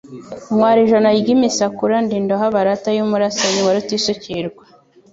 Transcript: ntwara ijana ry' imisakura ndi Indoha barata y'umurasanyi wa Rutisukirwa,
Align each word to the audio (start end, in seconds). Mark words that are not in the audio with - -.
ntwara 0.55 0.79
ijana 0.85 1.09
ry' 1.19 1.33
imisakura 1.35 1.95
ndi 2.03 2.13
Indoha 2.19 2.45
barata 2.55 2.89
y'umurasanyi 2.97 3.59
wa 3.65 3.73
Rutisukirwa, 3.75 4.63